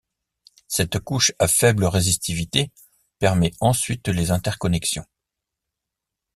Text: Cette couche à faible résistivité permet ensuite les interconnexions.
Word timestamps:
Cette 0.67 0.97
couche 0.99 1.31
à 1.37 1.47
faible 1.47 1.85
résistivité 1.85 2.71
permet 3.19 3.51
ensuite 3.59 4.07
les 4.07 4.31
interconnexions. 4.31 5.05